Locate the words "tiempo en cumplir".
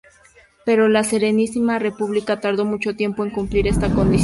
2.95-3.67